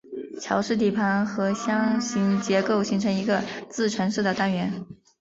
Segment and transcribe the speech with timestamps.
[0.41, 4.83] 桥式底盘和箱形结构形成一个自承式的单元。